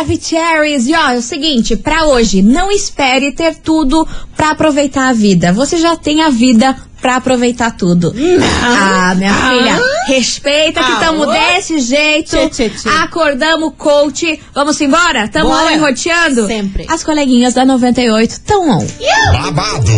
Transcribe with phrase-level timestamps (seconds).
[0.00, 0.86] Maravicheries.
[0.86, 4.06] E ó, é o seguinte, pra hoje, não espere ter tudo
[4.36, 5.52] pra aproveitar a vida.
[5.52, 8.14] Você já tem a vida pra aproveitar tudo.
[8.62, 11.30] Ah, minha filha, respeita que Ah, estamos ô.
[11.30, 12.30] desse jeito.
[12.30, 12.88] Tchê, tchê, tchê.
[13.00, 14.40] Acordamos coach.
[14.54, 15.28] Vamos embora?
[15.28, 15.66] Tamo Bora.
[15.66, 16.46] on enroteando?
[16.46, 16.86] Sempre.
[16.88, 18.86] As coleguinhas da 98 tão on.
[19.32, 19.90] Babado,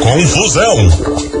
[0.00, 0.86] confusão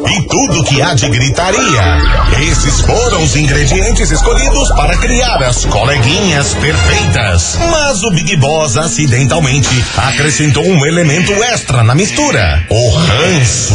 [0.08, 2.02] e tudo que há de gritaria.
[2.50, 7.58] Esses foram os ingredientes escolhidos para criar as coleguinhas perfeitas.
[7.70, 13.74] Mas o Big Boss acidentalmente acrescentou um elemento extra na mistura: o ranço.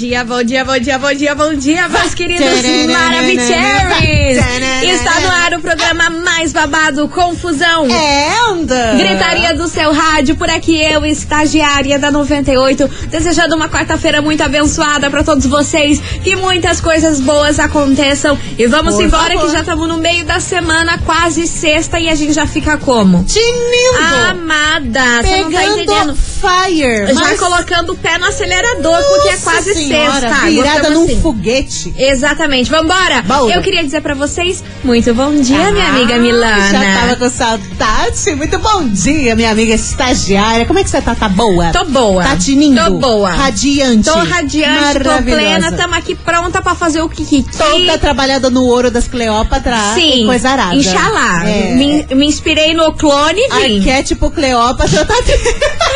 [0.00, 2.46] dia, bom dia, bom dia, bom dia, bom dia, meus queridos
[2.90, 4.38] Maravicheries!
[4.82, 7.86] Está no ar o programa mais babado, Confusão.
[7.86, 8.94] É, anda.
[8.96, 15.10] Gritaria do seu rádio, por aqui eu, estagiária da 98, desejando uma quarta-feira muito abençoada
[15.10, 18.38] pra todos vocês, que muitas coisas boas aconteçam.
[18.58, 19.46] E vamos Por embora favor.
[19.48, 23.22] que já estamos no meio da semana, quase sexta, e a gente já fica como?
[23.24, 24.30] Tinindo.
[24.30, 26.16] Amada, você não tá Pegando entendendo.
[26.16, 27.06] fire.
[27.12, 30.46] Já Mas- colocando o pé no acelerador, porque é Nossa quase senhora, sexta.
[30.46, 31.20] Virada Gostamos num assim.
[31.20, 31.94] foguete.
[31.96, 33.22] Exatamente, vambora!
[33.22, 33.54] Bora.
[33.54, 36.70] Eu queria dizer pra vocês, muito bom dia, minha Ah, amiga Milana.
[36.70, 38.34] Já tava com saudade.
[38.36, 40.64] Muito bom dia, minha amiga estagiária.
[40.66, 41.14] Como é que você tá?
[41.14, 41.70] Tá boa?
[41.72, 42.22] Tô boa.
[42.22, 42.82] Tá tinindo?
[42.84, 43.30] Tô boa.
[43.30, 44.04] Radiante.
[44.04, 47.44] Tô radiante, tô plena, tamo aqui pronta pra fazer o Kiki.
[47.56, 49.76] Toda trabalhada no ouro das Cleópatra.
[49.94, 50.74] Sim, Coisa arada.
[50.74, 51.48] Inxalá.
[51.48, 51.74] É.
[51.74, 53.78] Me, me inspirei no clone e vim.
[53.78, 55.14] Arquétipo Cleópatra tá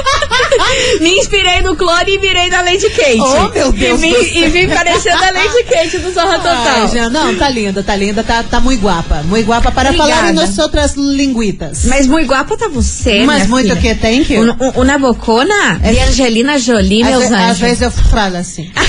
[1.01, 3.21] Me inspirei no clone e virei na Lady Kate.
[3.21, 6.89] Oh, meu Deus E vim, e vim parecendo a Lady Kate do Zorra Total.
[6.93, 9.23] Ai, não, tá linda, tá linda, tá, tá muito guapa.
[9.25, 10.11] Muito guapa para Obrigada.
[10.15, 11.85] falar nas outras linguitas.
[11.87, 13.75] Mas muito guapa tá você, Mas muito filha.
[13.79, 13.95] o que?
[13.95, 14.57] Thank you.
[14.59, 17.59] O- o- Uma bocona É- de Angelina Jolie, Às, meus ve- às anjos.
[17.59, 18.71] vezes eu falo assim.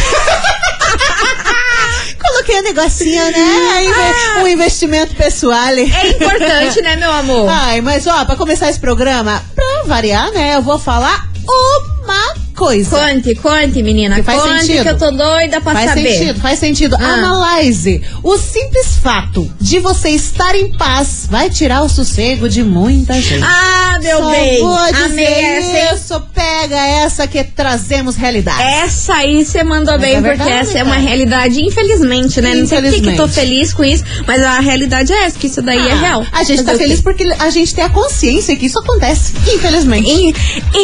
[2.22, 3.84] Coloquei um negocinho, né?
[3.86, 5.56] Inve- Um investimento pessoal.
[5.70, 7.50] É importante, né, meu amor?
[7.50, 10.56] Ai, mas ó, pra começar esse programa, pra variar, né?
[10.56, 12.98] Eu vou falar uma coisa.
[12.98, 14.16] Conte, conte, menina.
[14.16, 14.84] Que faz conte sentido.
[14.84, 16.14] que eu tô doida pra Faz saber.
[16.18, 16.96] sentido, faz sentido.
[17.00, 17.14] Ah.
[17.14, 18.02] Analyze.
[18.24, 23.44] O simples fato de você estar em paz vai tirar o sossego de muita gente.
[23.44, 24.60] Ah, meu Só bem.
[24.62, 26.22] vou dizer Amei essa, isso.
[26.34, 28.62] Pega essa que trazemos realidade.
[28.62, 32.56] Essa aí você mandou Mas bem, é porque verdade, essa é uma realidade, infelizmente, né?
[32.56, 33.34] Não sei por que tô Infelizmente.
[33.34, 36.26] feliz com isso, mas a realidade é essa, que isso daí é Ah, real.
[36.32, 39.34] A gente Fazer tá feliz porque a gente tem a consciência que isso acontece.
[39.54, 40.10] Infelizmente.
[40.10, 40.34] In-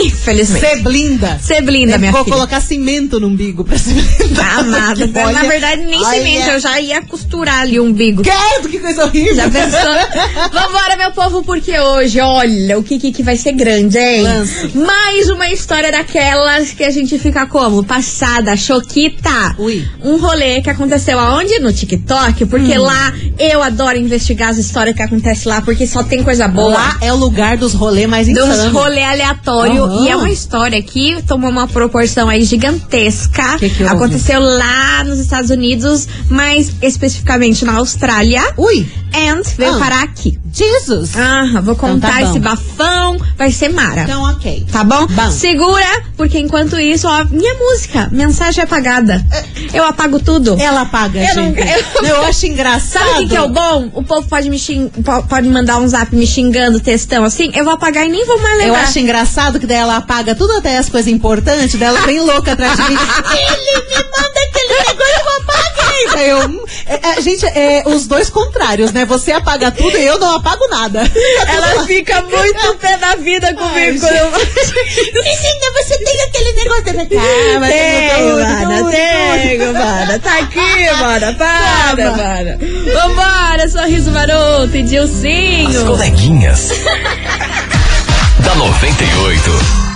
[0.06, 0.60] Infelizmente.
[0.66, 1.40] Ser blinda.
[1.62, 2.36] Blinda, É, minha vou filha.
[2.36, 4.60] colocar cimento no umbigo pra se blindar.
[4.60, 5.08] Amada.
[5.08, 8.22] Porque, Na olha, verdade, nem olha, cimento, eu já ia costurar ali o umbigo.
[8.24, 9.36] Credo, que coisa horrível.
[9.36, 9.80] Já pensou?
[10.52, 14.24] Vambora, meu povo, porque hoje, olha, o que que vai ser grande, hein?
[14.24, 14.78] Lance.
[14.78, 17.84] Mais uma história daquelas que a gente fica como?
[17.84, 19.56] Passada, choquita.
[19.58, 19.88] Ui.
[20.04, 21.60] Um rolê que aconteceu aonde?
[21.60, 26.24] No TikTok, porque lá eu adoro investigar as histórias que acontecem lá, porque só tem
[26.24, 26.74] coisa boa.
[26.74, 28.72] Lá é o lugar dos rolês mais insanos.
[28.74, 29.84] rolê aleatório.
[29.84, 30.06] Aham.
[30.06, 33.58] E é uma história que tomou uma proporção aí gigantesca.
[33.60, 33.84] Que que?
[33.84, 38.42] Aconteceu lá nos Estados Unidos, mas especificamente na Austrália.
[38.58, 39.80] Ui, And veio Ah.
[39.80, 40.40] parar aqui.
[40.54, 41.12] Jesus.
[41.18, 42.30] Ah, vou Então contar tá bom.
[42.30, 44.02] esse bafão, vai ser mara.
[44.02, 44.66] Então, ok.
[44.72, 45.08] Tá bom?
[45.08, 45.32] Bom.
[45.32, 49.26] Segura, porque enquanto isso, ó, minha música, mensagem apagada.
[49.74, 50.58] Eu apago tudo.
[50.60, 51.62] Ela paga, Eu não- gente.
[52.02, 52.22] eu- eu...
[52.26, 53.04] acho engraçado.
[53.06, 53.90] Sabe o que, que é o bom?
[53.94, 54.90] O povo pode me xing...
[54.90, 58.40] po- pode mandar um zap me xingando, textão assim, eu vou apagar e nem vou
[58.42, 58.84] mais Eu lembrar.
[58.84, 62.52] acho engraçado que daí ela apaga tudo até as coisas importantes, daí ela vem louca
[62.54, 62.98] atrás de mim.
[63.32, 66.08] Ele me manda aquele negócio eu apaguei.
[66.14, 69.06] Daí eu, é, é, gente, é os dois contrários, né?
[69.06, 71.02] Você apaga tudo e eu não apago nada.
[71.48, 76.92] Ela fica muito pé da vida comigo quando eu Menina, você tem aquele negócio da
[76.92, 80.20] Calma, Tenho, tudo, mana, tudo, tenho, mana.
[80.20, 81.34] Tá aqui, mana.
[81.34, 82.60] Para, mana.
[82.94, 85.86] Vambora, sorriso maroto e As Dilcinho.
[85.86, 86.70] coleguinhas.
[88.40, 89.91] da 98.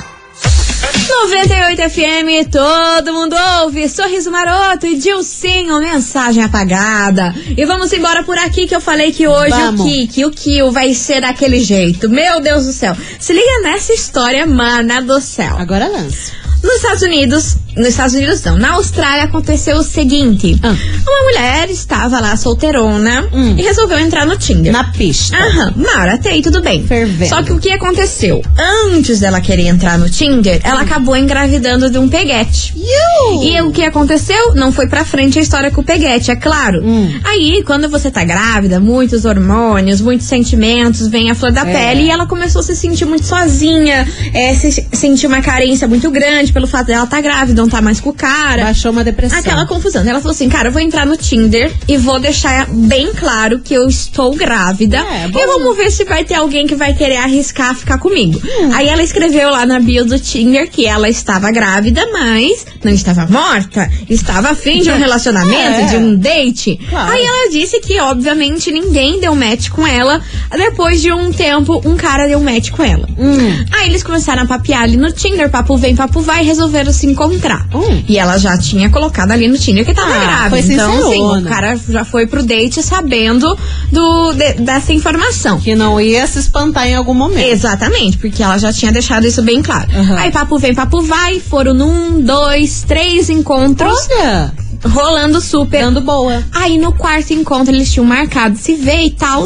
[1.07, 3.88] 98 FM, todo mundo ouve.
[3.88, 7.34] Sorriso maroto e Dilcinho, mensagem apagada.
[7.56, 9.81] E vamos embora por aqui que eu falei que hoje Vamos.
[9.81, 12.10] o Kiki, o Kill vai ser daquele jeito.
[12.10, 12.96] Meu Deus do céu.
[13.19, 15.56] Se liga nessa história, mana do céu.
[15.57, 16.44] Agora lança.
[16.65, 20.69] Nos Estados Unidos, nos Estados Unidos não, na Austrália aconteceu o seguinte: Ah.
[21.07, 23.56] uma mulher estava lá solteirona Hum.
[23.57, 24.71] e resolveu entrar no Tinder.
[24.71, 25.38] Na pista.
[25.38, 26.83] Aham, Mara, até aí tudo bem.
[26.85, 27.29] Fervendo.
[27.29, 28.41] Só que o que aconteceu?
[28.88, 32.73] Antes dela querer entrar no Tinder, ela acabou engravidando de um peguete.
[32.75, 33.44] Iu!
[33.44, 34.56] E o que aconteceu?
[34.56, 36.81] Não foi pra frente a história com o peguete, é claro.
[36.83, 37.13] Hum.
[37.23, 41.71] Aí, quando você tá grávida, muitos hormônios, muitos sentimentos, vem a flor da É.
[41.73, 46.09] pele e ela começou a se sentir muito sozinha, é, se sentir uma carência muito
[46.09, 48.63] grande pelo fato dela tá grávida, não tá mais com o cara.
[48.63, 49.38] Baixou uma depressão.
[49.40, 50.02] Aquela confusão.
[50.07, 53.74] Ela falou assim, cara, eu vou entrar no Tinder e vou deixar bem claro que
[53.74, 55.00] eu estou grávida.
[55.00, 55.38] É, bom.
[55.38, 58.42] e vamos ver se vai ter alguém que vai querer arriscar ficar comigo.
[58.74, 63.28] Aí ela escreveu lá na bio do Tinder que ela estava grávida, mas não estava
[63.28, 63.90] morta.
[64.10, 65.86] Estava afim de um relacionamento, É.
[65.88, 66.80] de um date.
[66.90, 67.12] Claro.
[67.12, 70.22] Aí ela disse que, obviamente, ninguém deu match com ela.
[70.56, 73.10] Depois de um tempo, um cara deu match com ela.
[73.18, 73.66] Hum.
[73.74, 77.06] Aí eles começaram a papear ali no Tinder, papo vem, papo vai, e resolveram se
[77.08, 77.68] encontrar.
[77.74, 78.04] Hum.
[78.08, 80.50] E ela já tinha colocado ali no Tinder que tava Ah, grávida.
[80.50, 81.42] foi então, sincerona.
[81.42, 83.58] o cara já foi pro date sabendo
[83.92, 85.60] do, de- dessa informação.
[85.60, 87.46] Que não ia se espantar em algum momento.
[87.48, 89.88] Exatamente, porque ela já tinha deixado isso bem claro.
[89.96, 90.18] Aham.
[90.18, 94.54] Aí papo vem, papo vai, foram num, dois, três encontros, Olha,
[94.90, 95.82] rolando super.
[95.84, 96.44] dando boa.
[96.54, 99.46] Aí no quarto encontro eles tinham marcado se ver e tal.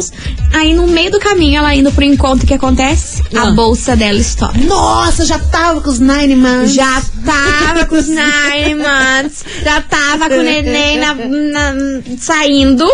[0.52, 3.22] Aí no meio do caminho, ela indo pro encontro, o que acontece?
[3.34, 3.50] A Ah.
[3.52, 4.58] bolsa dela estoura.
[4.64, 6.74] Nossa, já tava com os nine months.
[6.74, 12.86] Já tava com os nine months, já tava com o neném na- na- saindo.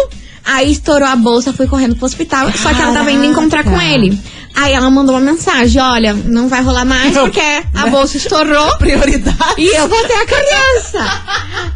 [0.44, 2.52] Aí estourou a bolsa, foi correndo pro hospital.
[2.52, 3.88] Só que ela tava indo encontrar com Caraca.
[3.92, 4.16] ele.
[4.56, 7.40] Aí ela mandou uma mensagem: Olha, não vai rolar mais porque
[7.74, 8.74] a bolsa estourou.
[8.78, 9.36] Prioridade.
[9.58, 11.22] E eu vou ter a criança.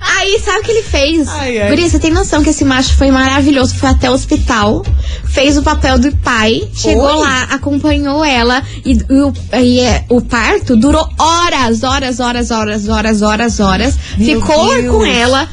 [0.01, 1.29] Aí, sabe o que ele fez?
[1.29, 1.69] Ai, ai.
[1.69, 3.75] Guria, você tem noção que esse macho foi maravilhoso.
[3.75, 4.85] Foi até o hospital,
[5.27, 7.21] fez o papel do pai, chegou Oi?
[7.21, 8.63] lá, acompanhou ela.
[8.85, 13.99] E, e o, e, é, o parto durou horas, horas, horas, horas, horas, horas, horas.
[14.17, 14.91] Meu Ficou Deus.
[14.91, 15.49] com ela,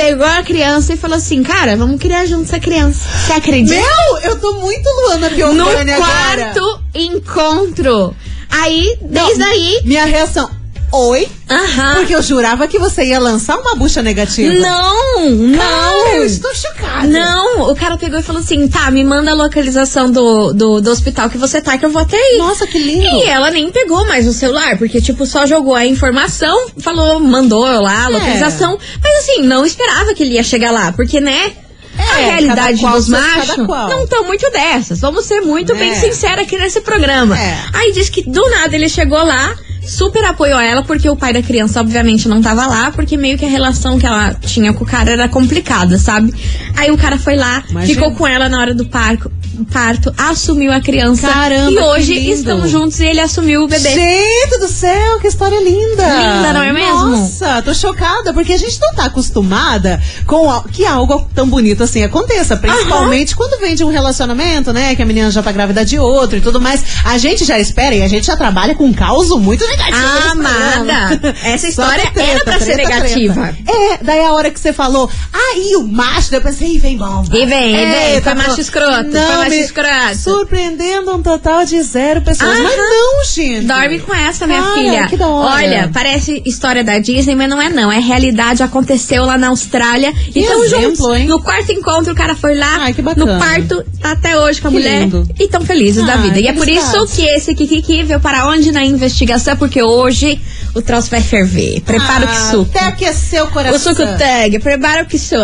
[0.00, 3.06] pegou a criança e falou assim: Cara, vamos criar junto essa criança.
[3.26, 3.80] Você acredita?
[3.80, 6.52] Meu, eu tô muito Luana no Piovani agora.
[6.52, 8.16] quarto encontro.
[8.50, 9.80] Aí, desde aí.
[9.84, 10.49] Minha reação.
[10.92, 11.28] Oi?
[11.48, 11.94] Aham.
[11.96, 14.52] Porque eu jurava que você ia lançar uma bucha negativa.
[14.54, 15.58] Não, não.
[15.58, 17.06] Cara, eu estou chocada.
[17.06, 20.90] Não, o cara pegou e falou assim: tá, me manda a localização do, do, do
[20.90, 22.38] hospital que você tá, que eu vou até aí.
[22.38, 23.16] Nossa, que lindo.
[23.16, 27.62] E ela nem pegou mais o celular, porque, tipo, só jogou a informação, falou, mandou
[27.64, 28.12] lá a É.
[28.12, 28.76] localização.
[29.02, 31.52] Mas assim, não esperava que ele ia chegar lá, porque, né?
[31.98, 35.00] a É, realidade cada qual dos machos não estão muito dessas.
[35.00, 35.94] Vamos ser muito bem É.
[35.94, 37.38] sinceros aqui nesse programa.
[37.38, 37.58] É.
[37.74, 39.54] Aí diz que do nada ele chegou lá,
[39.86, 43.44] super apoiou ela, porque o pai da criança, obviamente, não tava lá, porque meio que
[43.44, 46.32] a relação que ela tinha com o cara era complicada, sabe?
[46.76, 47.94] Aí o cara foi lá, Imagina.
[47.94, 49.30] ficou com ela na hora do parto,
[49.72, 51.28] parto assumiu a criança.
[51.28, 53.90] Caramba, e hoje estão juntos e ele assumiu o bebê.
[53.90, 56.02] Gente do céu, que história linda!
[56.02, 57.08] Linda, não é mesmo?
[57.08, 62.02] Nossa, tô chocada, porque a gente não tá acostumada com que algo tão bonito assim
[62.02, 62.56] aconteça.
[62.56, 64.94] Principalmente quando vem de um relacionamento, né?
[64.94, 66.82] Que a menina já tá grávida de outro e tudo mais.
[67.04, 70.14] A gente já espera e a gente já trabalha com um caos muito negativo.
[70.14, 73.34] nesse Amada, essa história treta, era pra ser treta, negativa.
[73.64, 73.72] treta.
[73.72, 77.26] É, daí a hora que você falou, aí o macho, eu pensei, ih, vem bomba.
[77.36, 78.60] E vem, e vem, foi macho pô.
[78.60, 80.16] escroto, Não, foi macho escroto.
[80.22, 82.58] Surpreendendo um total de zero pessoas.
[82.58, 82.76] Mas Aham.
[82.76, 83.66] não, gente.
[83.66, 85.06] Dorme com essa, minha Cara, filha.
[85.08, 85.54] que da hora.
[85.54, 87.90] Olha, parece história da Disney, mas não é não.
[87.92, 90.12] É realidade, aconteceu lá na Austrália.
[90.12, 91.16] Que e tão juntos.
[91.16, 91.26] hein?
[91.26, 92.78] No quarto encontro, o cara foi lá.
[92.80, 93.34] Ai, que bacana.
[93.34, 95.00] No parto, tá até hoje com a Que mulher.
[95.02, 95.28] lindo.
[95.38, 96.40] E tão felizes da Ai, vida.
[96.40, 100.40] E é por isso que esse Kikiki veio para onde na investigação, porque hoje
[100.74, 101.80] o troço vai ferver.
[101.82, 102.70] Prepara Ah, o suco.
[102.76, 103.92] Até aquecer o coração.
[103.92, 105.40] O suco tag, prepara o que suco.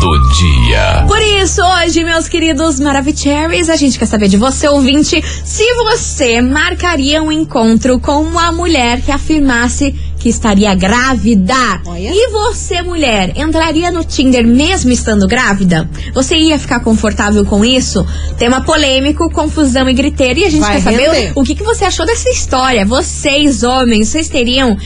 [0.00, 1.04] do dia.
[1.06, 6.42] Por isso, hoje, meus queridos Maravicheries, a gente quer saber de você, ouvinte, se você
[6.42, 9.94] marcaria um encontro com uma mulher que afirmasse
[10.26, 11.54] que estaria grávida.
[11.86, 12.10] Olha.
[12.12, 15.88] E você, mulher, entraria no Tinder mesmo estando grávida?
[16.12, 18.04] Você ia ficar confortável com isso?
[18.36, 20.40] Tema polêmico, confusão e griteiro.
[20.40, 22.84] E a gente Vai quer saber o, o que, que você achou dessa história.
[22.84, 24.76] Vocês, homens, vocês teriam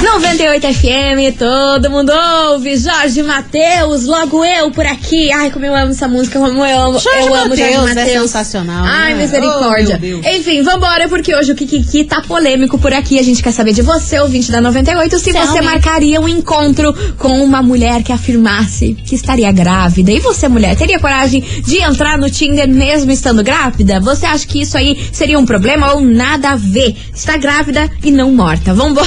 [0.02, 2.12] 98 FM, todo mundo
[2.50, 2.76] ouve.
[2.76, 5.32] Jorge Matheus, logo eu por aqui.
[5.32, 6.98] Ai, como eu amo essa música, como eu amo.
[6.98, 8.22] Jorge eu amo Mateus Jorge é Matheus.
[8.22, 9.22] sensacional, Ai, né?
[9.22, 9.98] misericórdia.
[10.02, 10.28] Oh.
[10.28, 13.18] Enfim, vambora, porque hoje o Kikiki tá polêmico por aqui.
[13.18, 17.42] A gente quer saber de você, ouvinte da 98, se você marcaria um encontro com
[17.42, 20.12] uma mulher que afirmasse que estaria grávida.
[20.12, 23.98] E você, mulher, teria coragem de entrar no Tinder mesmo estando grávida?
[24.00, 26.94] Você acha que isso aí seria um problema ou nada a ver?
[27.14, 28.74] Está grávida e não morta.
[28.74, 29.06] Vambora.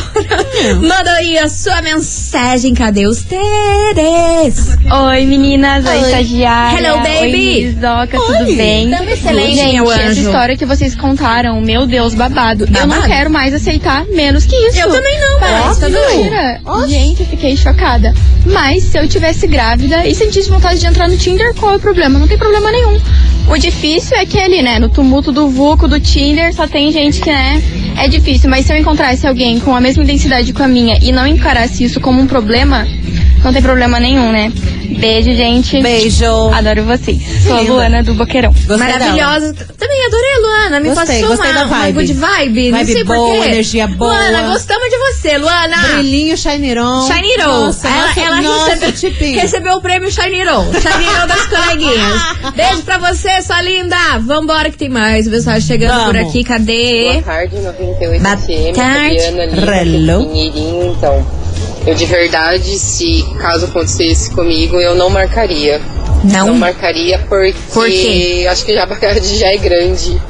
[0.82, 2.74] Manda aí a sua mensagem.
[2.74, 4.78] Cadê os Teres?
[5.10, 6.02] Oi meninas, oi, Oi.
[6.02, 6.80] estagiária.
[6.88, 7.20] Hello, baby.
[7.22, 8.38] Oi, Lizoca, Oi.
[8.38, 8.90] tudo bem?
[8.90, 10.22] Tamo excelente, Gente, meu essa anjo.
[10.22, 12.64] história que vocês contaram, meu Deus, babado.
[12.66, 13.08] Eu não Babado?
[13.08, 14.80] quero mais aceitar menos que isso.
[14.80, 16.16] Eu também não, Parece mas tá doido.
[16.18, 16.62] mentira.
[16.66, 16.90] Oxe.
[16.90, 18.14] Gente, fiquei chocada.
[18.46, 21.80] Mas se eu tivesse grávida e sentisse vontade de entrar no Tinder, qual é o
[21.80, 22.18] problema?
[22.18, 23.00] Não tem problema nenhum.
[23.50, 27.20] O difícil é que ali, né, no tumulto do vulco, do Tinder, só tem gente
[27.20, 27.60] que, né,
[27.98, 28.48] é difícil.
[28.48, 31.84] Mas se eu encontrasse alguém com a mesma intensidade com a minha e não encarasse
[31.84, 32.88] isso como um problema,
[33.44, 34.52] não tem problema nenhum, né?
[35.00, 35.82] Beijo, gente.
[35.82, 36.26] Beijo.
[36.54, 37.22] Adoro vocês.
[37.44, 37.62] Sou a.
[37.62, 38.52] Luana do Boqueirão.
[38.52, 39.54] Gostei Maravilhosa.
[39.78, 40.80] Também adorei, Luana.
[40.80, 41.94] Me Gostei, passou gostei uma, da uma vibe.
[41.94, 42.72] good vibe.
[42.72, 43.48] não Vibe sei boa, porquê.
[43.50, 44.12] energia boa.
[44.14, 45.78] Luana, gostamos de você, Luana.
[45.78, 45.94] dela.
[45.94, 47.08] Brilhinho Shineron.
[47.08, 47.66] Shiny Roll.
[47.66, 49.40] Nossa, ela nossa, ela nossa, recebeu, tipinho.
[49.40, 50.12] recebeu o prêmio.
[50.12, 50.66] Shiny Roll
[51.28, 52.22] das coleguinhas.
[52.56, 53.96] Beijo pra você, sua linda.
[54.20, 55.28] Vambora que tem mais.
[55.28, 56.30] O pessoal chegando por Vamos.
[56.30, 56.44] aqui.
[56.44, 57.10] Cadê?
[57.14, 59.20] Boa tarde, 98 Boa FM, tarde.
[59.22, 60.28] Fabiana Hello.
[60.28, 61.39] Pinheirinho, então.
[61.90, 65.82] Eu de verdade, se caso acontecesse comigo, eu não marcaria.
[66.24, 66.50] Não.
[66.50, 67.88] Não marcaria porque Por
[68.48, 70.22] acho que já a bagagem já é grande.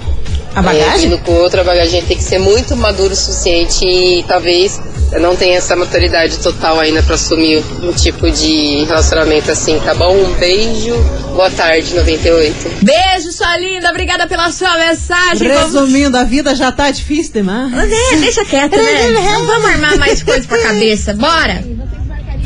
[0.56, 1.06] A É, bagagem?
[1.08, 4.80] indo com outra bagagem tem que ser muito maduro o suficiente e talvez
[5.12, 9.94] eu não tenha essa maturidade total ainda pra assumir um tipo de relacionamento assim, tá
[9.94, 10.16] bom?
[10.16, 10.96] Um beijo,
[11.36, 12.70] boa tarde, 98.
[12.84, 13.90] Beijo, sua linda.
[13.90, 15.48] Obrigada pela sua mensagem.
[15.48, 17.74] Vamos- Resumindo, a vida já tá difícil demais.
[17.92, 19.10] É, deixa quieto, né?
[19.12, 21.14] Não vamos armar mais coisas pra cabeça.
[21.14, 21.64] Bora.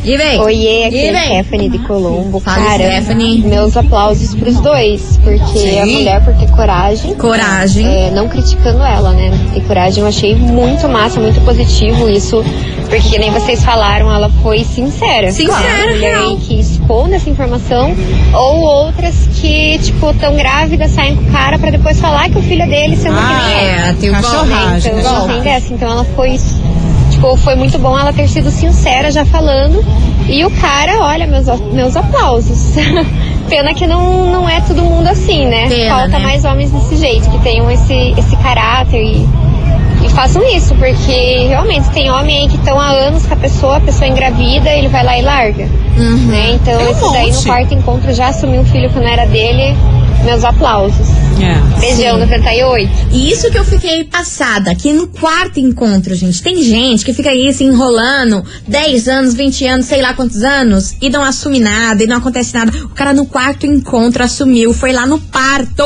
[0.03, 0.39] E vem.
[0.41, 1.43] Oiê, aqui E é a.
[1.43, 2.39] Stephanie de Colombo.
[2.39, 3.41] Fala, Cara, Stephanie.
[3.43, 5.79] meus aplausos pros dois, porque Sim.
[5.79, 7.15] a mulher por ter coragem.
[7.15, 7.85] Coragem.
[7.87, 9.31] é, não criticando ela, né?
[9.55, 12.43] E coragem eu achei muito massa, muito positivo isso.
[12.89, 15.31] Porque que nem vocês falaram, ela foi sincera.
[15.31, 16.23] Sincera, mulher real.
[16.31, 17.95] aí que esconde essa informação,
[18.33, 22.41] ou outras que, tipo, tão grávidas, saem com o cara pra depois falar que o
[22.43, 23.89] filho é dele, sendo que nem é.
[23.89, 24.13] É, tem o.
[24.13, 25.73] Cachorragem, Então, não tem dessa.
[25.73, 26.37] Então ela foi.
[27.23, 29.81] Tipo, foi muito bom ela ter sido sincera já falando.
[30.27, 32.73] E o cara, olha, meus, meus aplausos.
[33.47, 35.69] Pena que não, não é todo mundo assim, né?
[35.69, 36.19] Pena, Falta né?
[36.19, 39.25] mais homens desse jeito, que tenham esse, esse caráter e,
[40.05, 43.77] e façam isso, porque realmente tem homem aí que estão há anos com a pessoa,
[43.77, 45.69] a pessoa engravida, ele vai lá e larga.
[46.27, 46.55] Né?
[46.55, 47.47] Então, Tem um esse daí no monte.
[47.47, 49.77] quarto encontro já assumiu um filho que não era dele.
[50.25, 51.07] Meus aplausos.
[51.41, 51.79] É.
[51.79, 52.89] Beijão, 98.
[53.11, 57.29] E isso que eu fiquei passada, que no quarto encontro, gente, tem gente que fica
[57.29, 62.03] aí se enrolando 10 anos, 20 anos, sei lá quantos anos, e não assume nada,
[62.03, 62.71] e não acontece nada.
[62.85, 65.83] O cara no quarto encontro assumiu, foi lá no parto,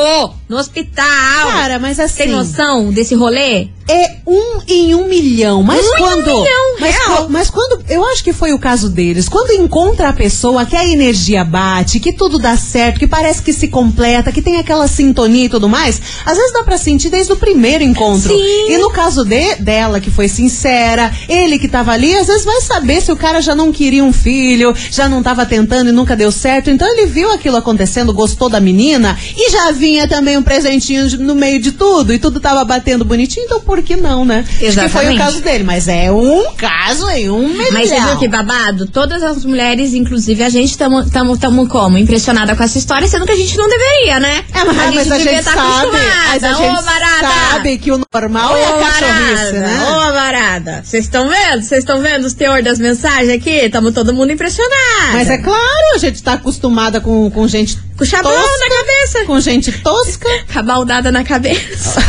[0.48, 1.04] no hospital.
[1.50, 2.24] Cara, mas assim.
[2.24, 3.68] Tem noção desse rolê?
[3.90, 5.62] É um em um milhão.
[5.62, 6.26] Mas Um em um quando.
[6.26, 7.16] milhão, mas, real.
[7.24, 7.82] co- mas quando.
[7.88, 9.28] Eu acho que foi o caso deles.
[9.30, 13.52] Quando encontra a pessoa que a energia bate, que tudo dá certo, que parece que
[13.52, 15.37] se completa, que tem aquela sintonia.
[15.44, 18.34] E tudo mais, às vezes dá pra sentir desde o primeiro encontro.
[18.34, 18.72] Sim.
[18.72, 22.60] E no caso de, dela, que foi sincera, ele que tava ali, às vezes vai
[22.60, 26.16] saber se o cara já não queria um filho, já não tava tentando e nunca
[26.16, 26.70] deu certo.
[26.70, 31.34] Então ele viu aquilo acontecendo, gostou da menina e já vinha também um presentinho no
[31.34, 34.44] meio de tudo e tudo tava batendo bonitinho, então por que não, né?
[34.48, 35.18] Acho que foi o Exatamente.
[35.18, 37.72] caso dele, mas é um caso em um milhão.
[37.72, 38.86] Mas você viu que babado?
[38.86, 41.98] Todas as mulheres, inclusive a gente, tamo, tamo, tamo como?
[41.98, 44.44] Impressionada com essa história, sendo que a gente não deveria, né?
[44.54, 45.90] É, mas a gente, devia tá sabe,
[46.28, 46.64] mas a acostumada.
[46.64, 49.80] gente Ô, sabe que o normal é a Ô, cachorrice, né?
[49.90, 51.62] Ô, barada, vocês estão vendo?
[51.62, 53.68] Vocês estão vendo os teor das mensagens aqui?
[53.68, 55.12] Tamo todo mundo impressionado.
[55.12, 59.24] Mas é claro, a gente tá acostumada com, com gente Com chabão tosca, na cabeça.
[59.26, 62.00] com gente tosca, Com a baldada na cabeça.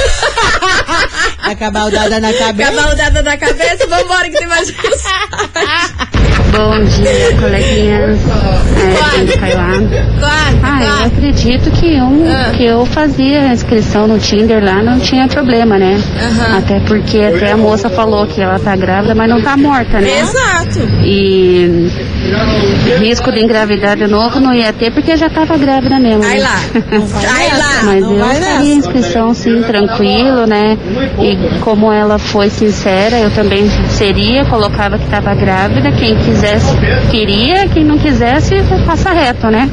[1.41, 2.71] acabar dada na a cabeça.
[2.71, 3.87] baldada na cabeça.
[3.87, 4.71] Vambora que tem mais.
[6.51, 8.19] Bom dia, coleguinhas.
[9.19, 9.69] É, de Kaiowá.
[10.63, 12.07] Ah, eu acredito que eu,
[12.55, 16.01] que eu fazia a inscrição no Tinder lá, não tinha problema, né?
[16.57, 20.19] Até porque até a moça falou que ela tá grávida, mas não tá morta, né?
[20.19, 20.79] Exato.
[21.03, 21.89] E
[22.99, 26.23] risco de engravidar de novo não ia ter porque já tava grávida mesmo.
[26.23, 26.43] Aí né?
[26.43, 26.59] lá.
[27.37, 27.83] Aí lá.
[27.83, 30.77] Mas Não eu faria inscrição sim, tranquilo, né?
[31.21, 35.91] E como ela foi sincera, eu também seria, colocava que estava grávida.
[35.93, 36.71] Quem quisesse,
[37.09, 39.69] queria, quem não quisesse, passa reto, né?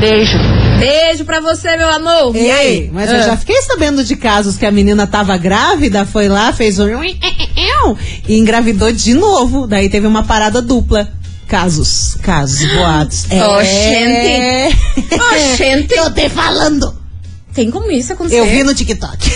[0.00, 0.38] Beijo.
[0.78, 2.36] Beijo pra você, meu amor.
[2.36, 2.90] e aí?
[2.92, 3.22] Mas eu Ah.
[3.22, 6.86] já fiquei sabendo de casos que a menina tava grávida, foi lá, fez um
[8.28, 9.66] e engravidou de novo.
[9.66, 11.08] Daí teve uma parada dupla.
[11.48, 13.26] Casos, casos, boatos.
[13.30, 13.46] É.
[13.46, 15.14] Oxente.
[15.14, 15.94] Oxente.
[15.94, 17.06] Tô te falando.
[17.54, 18.40] Tem como isso acontecer?
[18.40, 19.30] Eu vi no TikTok.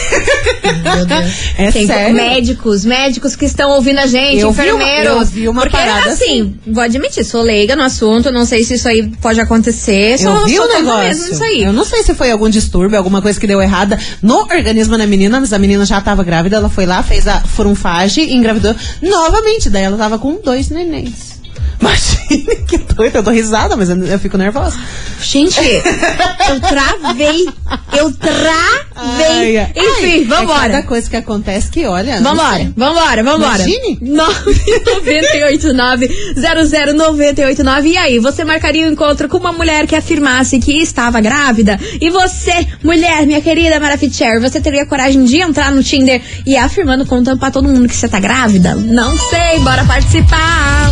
[0.83, 1.33] Meu Deus.
[1.57, 2.15] É Tem sério.
[2.15, 5.13] médicos, médicos que estão ouvindo a gente, Eu vi uma- enfermeiros.
[5.21, 8.75] eu vi uma Porque, parada assim, vou admitir, sou leiga no assunto, não sei se
[8.75, 10.19] isso aí pode acontecer.
[10.19, 11.29] Sou, Eu vi sou o negócio.
[11.31, 11.63] mesmo aí.
[11.63, 15.07] Eu não sei se foi algum distúrbio, alguma coisa que deu errada no organismo da
[15.07, 18.77] menina, mas a menina já tava grávida, ela foi lá, fez a frunfagem e engravidou
[19.01, 19.71] novamente.
[19.71, 21.40] Daí ela tava com dois nenéns.
[21.81, 24.79] Imagine que doido, eu dou risada, mas eu, eu fico nervosa.
[25.23, 25.59] Gente,
[26.49, 27.47] eu travei.
[27.97, 28.87] Eu travei.
[28.95, 29.73] Ai, ai.
[29.75, 30.83] Enfim, É cada vambora.
[30.83, 32.21] coisa que acontece que, olha.
[32.21, 32.73] Vambora, sei.
[32.77, 33.63] vambora, vambora.
[33.63, 33.99] Imagine.
[36.37, 37.87] 998900989.
[37.91, 41.79] E aí, você marcaria um encontro com uma mulher que afirmasse que estava grávida?
[42.01, 46.57] E você, mulher, minha querida Maraficher, você teria coragem de entrar no Tinder e ir
[46.57, 48.75] afirmando, contando pra todo mundo que você tá grávida?
[48.77, 50.91] Não sei, bora participar.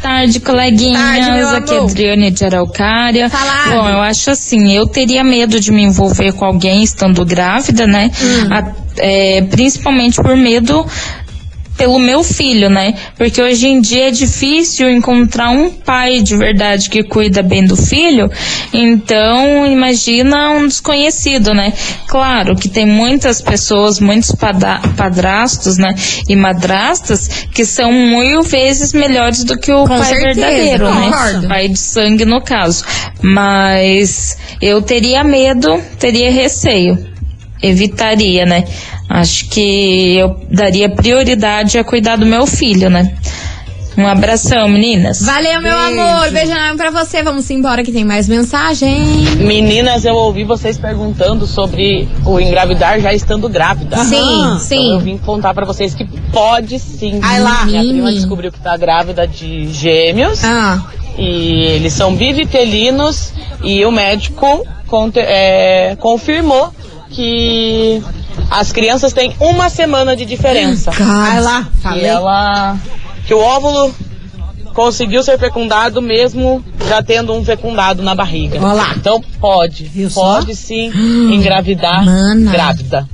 [0.01, 1.01] Tarde, coleguinhas.
[1.01, 1.89] Tarde, meu Aqui é amor.
[1.89, 3.29] Adriane de Araucária.
[3.29, 3.75] Fala.
[3.75, 8.11] Bom, eu acho assim, eu teria medo de me envolver com alguém estando grávida, né?
[8.21, 8.53] Hum.
[8.53, 10.85] A- é, principalmente por medo
[11.77, 12.93] pelo meu filho, né?
[13.17, 17.75] Porque hoje em dia é difícil encontrar um pai de verdade que cuida bem do
[17.75, 18.29] filho.
[18.73, 21.73] Então, imagina um desconhecido, né?
[22.07, 24.31] Claro que tem muitas pessoas, muitos
[24.97, 25.93] padrastos, né?
[26.29, 31.41] E madrastas que são mil vezes melhores do que o Com pai certeza, verdadeiro, concordo.
[31.41, 31.47] né?
[31.47, 32.83] Pai de sangue no caso.
[33.21, 37.14] Mas eu teria medo, teria receio
[37.61, 38.63] evitaria, né?
[39.09, 43.15] Acho que eu daria prioridade a cuidar do meu filho, né?
[43.97, 45.21] Um abração, meninas.
[45.21, 46.01] Valeu, meu Beijo.
[46.01, 46.29] amor.
[46.31, 47.23] Beijo enorme pra você.
[47.23, 49.05] Vamos embora que tem mais mensagem.
[49.37, 53.95] Meninas, eu ouvi vocês perguntando sobre o engravidar já estando grávida.
[54.03, 54.59] Sim, Aham.
[54.59, 54.75] sim.
[54.87, 57.21] Então eu vim contar pra vocês que pode sim.
[57.23, 57.63] Ai lá.
[57.63, 60.43] Minha prima descobriu que tá grávida de gêmeos.
[60.43, 60.83] Ah,
[61.17, 63.31] E eles são bivitelinos.
[63.63, 64.67] E o médico
[65.15, 66.69] é, confirmou
[67.09, 68.01] que
[68.49, 70.91] as crianças têm uma semana de diferença.
[70.91, 72.05] Vai lá, Que falei.
[72.05, 72.77] ela.
[73.25, 73.93] Que o óvulo
[74.73, 78.57] conseguiu ser fecundado mesmo já tendo um fecundado na barriga.
[78.61, 78.93] Olha lá.
[78.95, 79.85] Então pode.
[79.85, 80.35] Viu só?
[80.35, 80.91] pode sim
[81.33, 82.51] engravidar Mana.
[82.51, 83.07] grávida.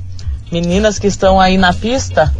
[0.50, 2.30] Meninas que estão aí na pista,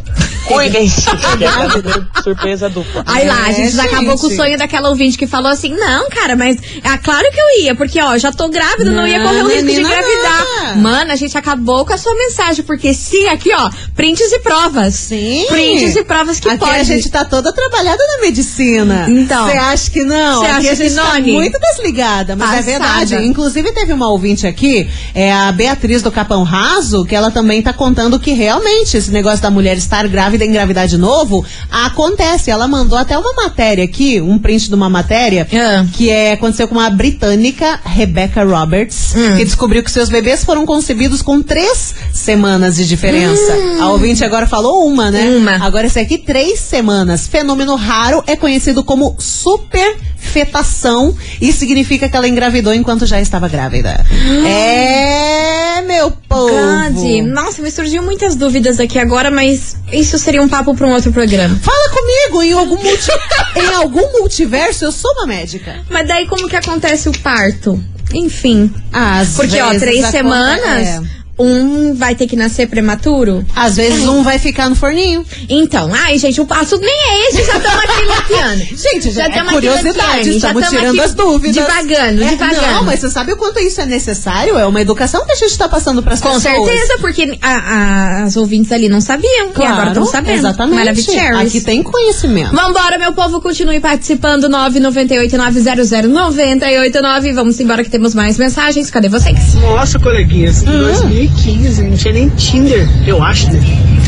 [0.55, 3.03] Cuidem que é surpresa dupla.
[3.07, 4.37] Aí lá, a É, gente já acabou com o gente.
[4.37, 8.01] sonho daquela ouvinte que falou assim: não, cara, mas é claro que eu ia, porque
[8.01, 10.47] ó, já tô grávida, não, ia correr o Não, risco de engravidar.
[10.63, 10.77] nada.
[10.77, 14.95] Mano, a gente acabou com a sua mensagem, porque sim, aqui ó, prints e provas.
[14.95, 15.47] Sim.
[15.49, 16.77] Prints e provas que Aqui pode.
[16.81, 19.07] a gente tá toda trabalhada na medicina.
[19.09, 19.47] Então.
[19.47, 20.41] Você acha que não?
[20.41, 21.33] Cê Aqui acha a gente que tá Noni?
[21.33, 22.97] muito desligada, mas é Passada.
[23.07, 23.27] verdade.
[23.27, 27.73] Inclusive teve uma ouvinte aqui, é a Beatriz do Capão Raso, que ela também tá
[27.73, 32.51] contando que realmente esse negócio da mulher estar grávida e engravidar de novo acontece.
[32.51, 35.85] Ela mandou até uma matéria aqui, um print de uma matéria, Ah.
[35.93, 39.37] que é, aconteceu com uma britânica, Rebecca Roberts, Hum.
[39.37, 43.53] que descobriu que seus bebês foram concebidos com três semanas de diferença.
[43.81, 45.23] A ouvinte agora falou uma, né?
[45.25, 45.39] Hum.
[45.39, 45.65] Uma.
[45.65, 47.27] Agora esse aqui, três semanas.
[47.27, 54.05] Fenômeno raro é conhecido como superfetação e significa que ela engravidou enquanto já estava grávida.
[54.47, 56.49] é, meu povo.
[56.53, 57.23] Grande.
[57.23, 61.13] Nossa, me surgiu muitas dúvidas aqui agora, mas isso seria um papo pra um outro
[61.13, 61.59] programa.
[61.63, 63.11] Fala comigo, em algum, multi...
[63.57, 65.81] em algum multiverso eu sou uma médica.
[65.91, 67.83] Mas daí como que acontece o parto?
[68.15, 68.73] Enfim.
[68.93, 71.22] Às Porque, ó, três semanas, é.
[71.39, 73.43] Um vai ter que nascer prematuro.
[73.57, 75.25] Às vezes um vai ficar no forninho.
[75.49, 78.63] Então, ai, gente, o assunto nem é esse, já estamos aqui loteando.
[78.83, 81.55] Gente, já é tamo aqui curiosidade, já estamos tamo tirando aqui as dúvidas.
[81.57, 82.67] Devagando, É, devagando.
[82.67, 84.59] Não, mas você sabe o quanto isso é necessário?
[84.59, 86.67] É uma educação que a gente está passando para as Com pessoas.
[86.67, 90.39] certeza, porque a- a- as ouvintes ali não sabiam e agora estão sabendo.
[90.39, 90.77] Exatamente.
[90.77, 91.37] Maravilhoso.
[91.41, 92.55] Aqui tem conhecimento.
[92.55, 94.49] Vambora, meu povo, continue participando.
[94.49, 97.33] 998-900-989.
[97.33, 98.91] Vamos embora que temos mais mensagens.
[98.91, 99.55] Cadê vocês?
[99.55, 101.22] Nossa, coleguinhas, Hum.
[101.29, 103.61] 2015 não tinha nem Tinder, eu acho, né?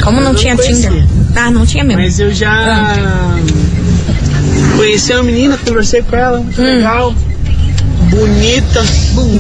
[0.03, 0.91] Como não Eu tinha conhecia.
[0.91, 1.07] Tinder?
[1.37, 2.03] Ah, não tinha mesmo.
[2.03, 3.37] Mas eu já
[4.77, 6.53] conheci uma menina, conversei com ela, Hum.
[6.59, 7.15] legal,
[8.11, 8.85] bonita,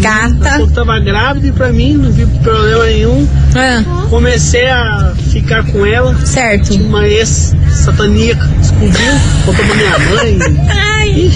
[0.00, 0.60] Gata.
[0.60, 3.26] Eu tava grávida e pra mim não vi problema nenhum.
[3.54, 6.14] Ah, Comecei a ficar com ela.
[6.24, 6.70] certo.
[6.70, 9.12] Tinha uma ex-sataníaca, descobriu,
[9.44, 10.38] contou pra minha mãe.
[10.70, 11.30] Ai,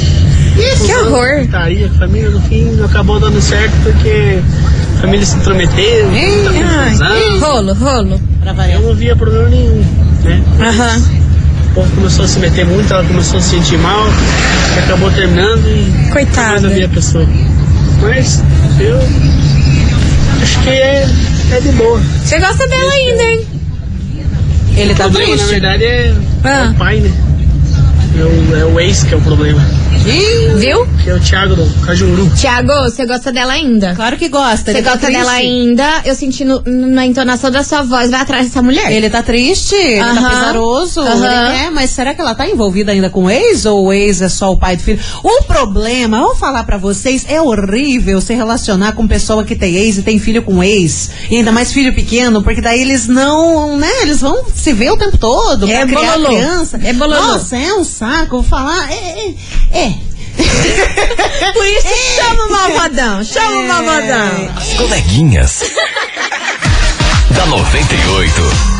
[0.86, 1.40] que horror.
[1.46, 4.40] Putaria, a família no fim não acabou dando certo porque
[5.00, 7.40] família se intrometeu, muita Ai, confusão.
[7.40, 8.20] rolo, rolo.
[8.72, 9.84] Eu não via problema nenhum,
[10.24, 10.42] né?
[10.60, 11.02] Aham.
[11.70, 14.04] O povo começou a se meter muito, ela começou a se sentir mal,
[14.84, 16.50] acabou terminando e Coitada.
[16.52, 17.26] mais eu vi a pessoa.
[18.02, 18.42] Mas
[18.80, 18.98] eu
[20.42, 21.06] acho que é,
[21.52, 22.00] é de boa.
[22.24, 23.46] Você gosta dela ainda, hein?
[24.76, 25.50] Ele O tá problema, na triste.
[25.50, 26.14] verdade, é, é
[26.48, 26.72] Ah.
[26.72, 27.10] o pai, né?
[28.18, 29.60] É o, é o ex que é o problema.
[30.56, 30.86] Viu?
[31.02, 32.30] Que é o Thiago do Cajuru.
[32.34, 33.94] Tiago, você gosta dela ainda?
[33.94, 34.72] Claro que gosta.
[34.72, 35.46] Você tá gosta dela triste.
[35.46, 36.02] ainda?
[36.04, 38.90] Eu senti no- na entonação da sua voz, vai atrás dessa mulher.
[38.90, 41.00] Ele tá triste, ele tá pesaroso.
[41.02, 41.18] Ele
[41.58, 44.28] quer, mas será que ela tá envolvida ainda com o ex ou o ex é
[44.28, 44.98] só o pai do filho?
[45.22, 49.74] O problema, eu vou falar pra vocês, é horrível se relacionar com pessoa que tem
[49.76, 51.10] ex e tem filho com ex.
[51.30, 53.88] E ainda mais filho pequeno, porque daí eles não, né?
[54.02, 56.28] Eles vão se ver o tempo todo pra É criar bololô.
[56.36, 56.80] criança.
[56.82, 57.20] É bololô.
[57.20, 58.90] Nossa, é um saco, vou falar.
[58.90, 59.34] É.
[59.72, 59.94] é, é.
[61.52, 64.54] Por isso, chama o malvadão, chama o malvadão.
[64.56, 65.64] As coleguinhas.
[67.30, 68.77] da 98.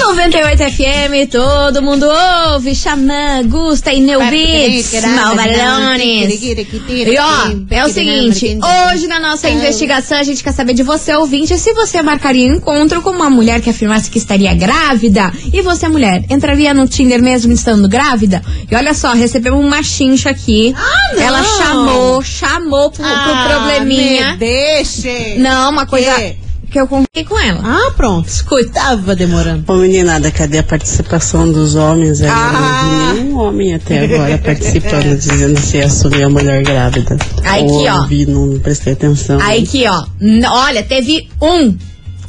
[0.00, 2.06] 98 FM, todo mundo
[2.52, 6.42] ouve, Xamã, Gusta e Neubits, Malvalones.
[6.42, 8.58] E ó, é o seguinte,
[8.92, 12.56] hoje na nossa investigação a gente quer saber de você, ouvinte, se você marcaria um
[12.56, 15.32] encontro com uma mulher que afirmasse que estaria grávida.
[15.52, 18.42] E você, mulher, entraria no Tinder mesmo estando grávida?
[18.70, 20.74] E olha só, recebemos uma chincha aqui.
[21.14, 21.22] não.
[21.22, 24.32] Ela chamou, chamou pro, pro Ah, probleminha.
[24.32, 25.34] me deixe.
[25.38, 26.49] Não, uma coisa Que?
[26.70, 27.60] Que eu contei com ela.
[27.64, 28.28] Ah, pronto.
[28.28, 28.70] Escuta.
[28.72, 29.64] Tava demorando.
[29.70, 32.20] Ô meninada, cadê a participação dos homens?
[32.22, 32.28] aí?
[32.30, 32.50] Ah.
[32.52, 37.16] Eu não vi nenhum homem até agora participando, dizendo se ia assumir a mulher grávida.
[37.44, 37.96] Aí aqui, ó.
[37.96, 39.38] eu vi, não prestei atenção.
[39.40, 40.04] Aí aqui, ó.
[40.20, 41.76] n- Olha, teve um.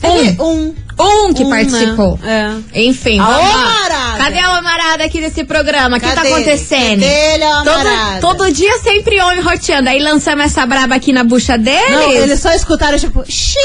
[0.01, 0.45] Teve Um.
[0.67, 0.73] um.
[0.99, 1.55] Um que Um, né?
[1.63, 2.19] participou.
[2.23, 2.51] É.
[2.75, 3.80] Enfim, Alô, vamos lá.
[4.23, 5.97] Cadê a Amarada aqui nesse programa?
[5.97, 7.01] O que tá acontecendo?
[7.03, 9.89] Ele, a todo, todo dia sempre homem roteando.
[9.89, 11.89] Aí lançamos essa braba aqui na bucha deles.
[11.89, 13.63] Não, eles só escutaram, tipo, xiii,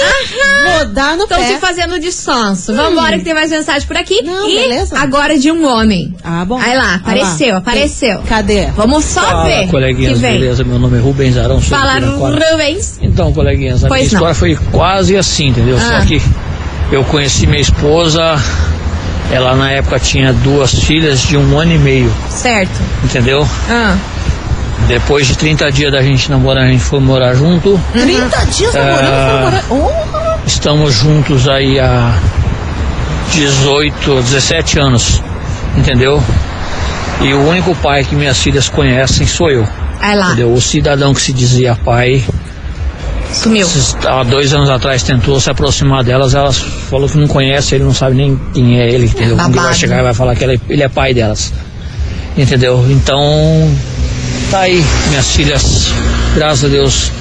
[0.78, 2.74] vou dar no Estão se fazendo de sonso.
[2.74, 4.22] Vambora que tem mais mensagem por aqui.
[4.22, 4.98] Não, e beleza.
[4.98, 6.14] agora de um homem.
[6.24, 6.58] Ah, bom.
[6.58, 7.58] Aí lá, Ah apareceu, lá.
[7.58, 8.22] apareceu.
[8.28, 8.66] Cadê?
[8.76, 9.68] Vamos só Fala, ver.
[9.68, 10.38] coleguinhas, que vem.
[10.40, 10.64] beleza?
[10.64, 11.60] Meu nome é Rubens Arão.
[11.60, 11.98] Fala.
[12.00, 12.98] Rubens.
[13.02, 14.28] Então, coleguinhas, a Pois minha não.
[14.30, 15.76] história foi quase assim, entendeu?
[15.76, 16.00] Ah.
[16.00, 16.20] Só que
[16.92, 18.36] eu conheci minha esposa,
[19.30, 22.80] ela na época tinha duas filhas de um ano e meio, Certo.
[23.04, 23.46] entendeu?
[23.68, 23.96] Ah.
[24.88, 27.80] Depois de 30 dias da gente namorar, a gente foi morar junto.
[27.92, 29.62] 30 dias namorando, Ah.
[29.68, 29.92] foi morar.
[29.92, 32.14] Oh, Estamos juntos aí há
[33.32, 35.20] 18, 17 anos,
[35.76, 36.22] entendeu?
[37.20, 39.66] E o único pai que minhas filhas conhecem sou eu.
[40.00, 40.26] Aí lá.
[40.28, 40.52] Entendeu?
[40.52, 42.24] O cidadão que se dizia pai
[43.46, 43.68] Sumiu.
[44.04, 47.94] Há dois anos atrás tentou se aproximar delas, elas falou que não conhece, ele não
[47.94, 49.36] sabe nem quem é ele, entendeu?
[49.36, 51.52] Quando ele vai chegar e vai falar que ele, ele é pai delas.
[52.36, 52.84] Entendeu?
[52.90, 53.22] Então,
[54.50, 55.92] tá aí, minhas filhas,
[56.34, 57.12] graças a Deus,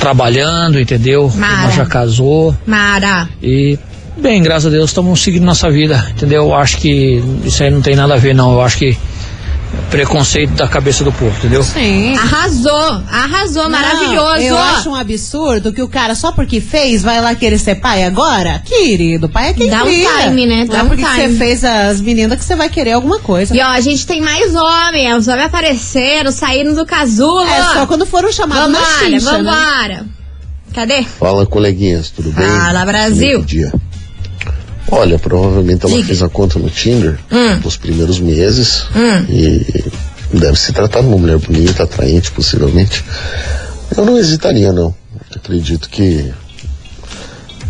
[0.00, 1.30] trabalhando, entendeu?
[1.36, 1.70] Mara.
[1.72, 2.56] Já casou.
[2.66, 3.28] Mara.
[3.42, 3.78] E,
[4.16, 6.44] bem, graças a Deus, estamos seguindo nossa vida, entendeu?
[6.44, 8.52] Eu acho que isso aí não tem nada a ver, não.
[8.52, 8.96] Eu acho que é
[9.90, 11.62] preconceito da cabeça do povo, entendeu?
[11.62, 12.14] Sim.
[12.16, 14.40] Arrasou, arrasou, maravilhoso.
[14.40, 18.04] Eu acho um absurdo que o cara, só porque fez, vai lá querer ser pai
[18.04, 18.62] agora?
[18.64, 20.08] Querido, pai é quem Dá um cria.
[20.24, 20.56] time, né?
[20.60, 21.16] Não Dá é um porque time.
[21.16, 23.54] você fez as meninas que você vai querer alguma coisa.
[23.56, 25.16] E ó, a gente tem mais homens.
[25.16, 27.46] Os homens apareceram, saíram do casulo.
[27.46, 29.52] É só quando foram chamados na Vambora, chincha, né?
[29.52, 30.06] vambora.
[30.74, 31.02] Cadê?
[31.04, 32.46] Fala, coleguinhas, tudo bem?
[32.46, 33.38] Fala, Brasil.
[33.38, 33.72] Bom dia.
[34.90, 36.06] Olha, provavelmente ela Diga.
[36.06, 37.56] fez a conta no Tinder Hum.
[37.64, 39.24] nos primeiros meses Hum.
[39.28, 39.84] e
[40.32, 43.04] deve se tratar de uma mulher bonita, atraente, possivelmente.
[43.96, 44.94] Eu não hesitaria, não.
[45.34, 46.32] Acredito que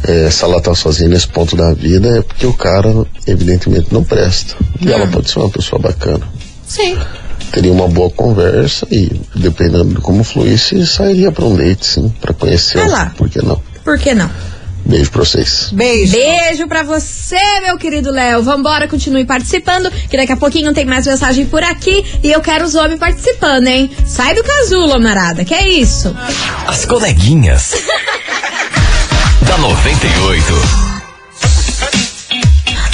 [0.02, 4.04] é, se ela tá sozinha nesse ponto da vida é porque o cara, evidentemente, não
[4.04, 4.54] presta.
[4.80, 4.92] E Hum.
[4.92, 6.26] ela pode ser uma pessoa bacana.
[6.66, 6.96] Sim.
[7.50, 12.34] Teria uma boa conversa e, dependendo de como fluísse, sairia pra um date, sim, pra
[12.34, 12.78] conhecer.
[12.78, 13.12] Vai lá.
[13.16, 13.60] Por que não?
[13.84, 14.30] Por que não?
[14.86, 15.68] Beijo pra vocês.
[15.72, 16.12] Beijo.
[16.12, 18.42] Beijo pra você, meu querido Léo.
[18.42, 22.04] Vambora, continue participando, que daqui a pouquinho tem mais mensagem por aqui.
[22.22, 23.90] E eu quero os homens participando, hein?
[24.06, 25.44] Sai do casulo, marada.
[25.44, 26.16] Que é isso?
[26.66, 27.72] As coleguinhas.
[29.42, 30.95] da 98.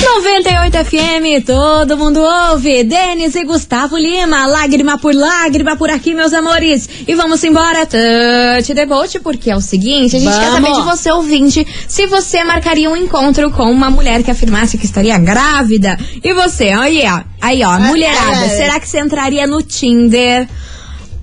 [0.02, 2.82] 98 FM, todo mundo ouve.
[2.82, 6.88] Denis e Gustavo Lima, lágrima por lágrima por aqui, meus amores.
[7.06, 10.68] E vamos embora, the Boat, porque é o seguinte, a gente quer Vamos.
[10.68, 14.84] saber de você, ouvinte, se você marcaria um encontro com uma mulher que afirmasse que
[14.84, 15.96] estaria grávida.
[16.22, 18.56] E você, aí ó, aí ó, mulherada, é.
[18.56, 20.48] será que você entraria no Tinder?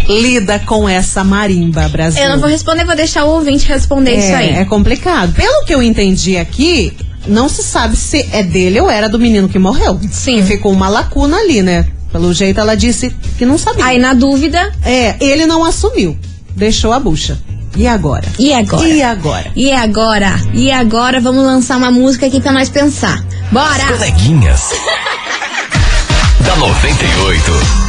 [0.08, 2.22] Lida com essa marimba, Brasil.
[2.24, 4.50] Eu não vou responder, vou deixar o ouvinte responder isso aí.
[4.52, 5.34] É, é complicado.
[5.34, 6.94] Pelo que eu entendi aqui,
[7.28, 10.00] não se sabe se é dele ou era do menino que morreu.
[10.12, 10.44] Sim.
[10.46, 11.88] Ficou uma lacuna ali, né?
[12.12, 13.86] Pelo jeito ela disse que não sabia.
[13.86, 16.18] Aí, na dúvida, É, ele não assumiu.
[16.56, 17.38] Deixou a bucha.
[17.78, 18.26] E agora?
[18.38, 18.86] e agora?
[18.90, 19.52] E agora?
[19.56, 20.42] E agora?
[20.54, 23.24] E agora vamos lançar uma música aqui pra nós pensar.
[23.46, 23.86] As Bora!
[23.98, 24.62] coleguinhas.
[26.46, 27.81] da 98.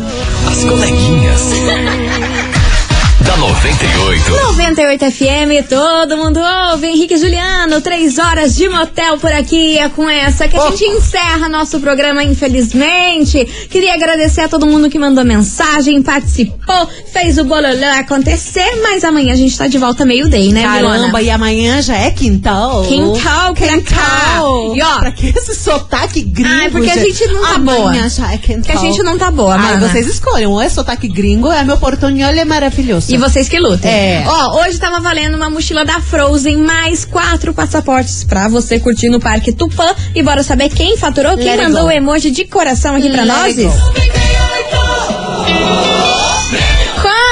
[0.50, 1.42] As coleguinhas.
[3.58, 4.30] da 98.
[4.30, 6.40] 98 FM, todo mundo
[6.72, 6.88] ouve.
[6.88, 9.78] Henrique e Juliano, três horas de motel por aqui.
[9.78, 13.46] É com essa que a gente encerra nosso programa, infelizmente.
[13.70, 18.80] Queria agradecer a todo mundo que mandou mensagem, participou, fez o bololô acontecer.
[18.82, 21.22] Mas amanhã a gente tá de volta meio-day, né, Caramba, Milona?
[21.22, 22.84] e amanhã já é quintal.
[22.84, 24.76] Quintal, quintal.
[24.76, 26.50] E ó, pra que esse sotaque gringo?
[26.54, 28.10] Ai, porque a gente não tá amanhã boa.
[28.10, 28.58] já é quintal.
[28.64, 29.88] Porque a gente não tá boa, Ai, mana.
[29.88, 30.48] vocês escolhem.
[30.48, 33.12] Ou é sotaque gringo, ou é meu portunhol é maravilhoso.
[33.14, 33.90] E vocês que lutem.
[33.92, 34.24] É.
[34.28, 39.20] Ó, hoje tava valendo uma mochila da Frozen, mais quatro passaportes pra você curtir no
[39.20, 39.94] Parque Tupã.
[40.14, 43.28] E bora saber quem faturou, quem Let mandou o emoji de coração aqui pra Let
[43.28, 43.56] nós.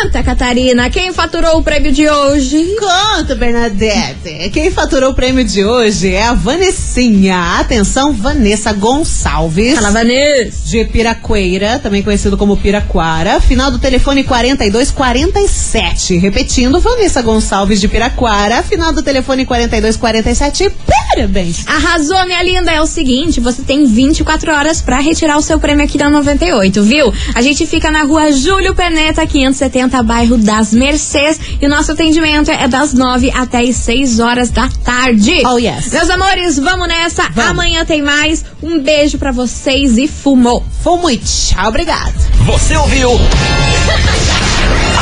[0.06, 2.76] Conta, Catarina, quem faturou o prêmio de hoje?
[2.80, 4.52] Conta, Bernadette.
[4.54, 7.58] Quem faturou o prêmio de hoje é a Vanessinha.
[7.60, 9.74] Atenção, Vanessa Gonçalves.
[9.74, 10.70] Fala, Vanessa.
[10.70, 13.42] De Piraqueira, também conhecido como Piraquara.
[13.42, 16.18] Final do telefone 4247.
[16.18, 18.62] Repetindo, Vanessa Gonçalves de Piraquara.
[18.62, 20.72] Final do telefone 4247.
[21.16, 21.66] Parabéns.
[21.66, 22.72] Arrasou, minha linda.
[22.72, 26.84] É o seguinte, você tem 24 horas pra retirar o seu prêmio aqui da 98,
[26.84, 27.12] viu?
[27.34, 31.40] A gente fica na rua Júlio Peneta, 570, bairro das Mercês.
[31.62, 35.42] E o nosso atendimento é das 9 até as 6 horas da tarde.
[35.46, 35.92] Oh, yes.
[35.92, 37.24] Meus amores, vamos nessa.
[37.30, 37.52] Vamos.
[37.52, 38.44] Amanhã tem mais.
[38.62, 40.64] Um beijo pra vocês e fumou.
[40.82, 42.14] Fomos e tchau, obrigado.
[42.46, 43.12] Você ouviu?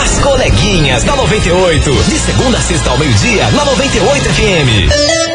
[0.03, 1.91] As coleguinhas da 98.
[2.10, 5.32] De segunda a sexta ao meio-dia, na 98 FM.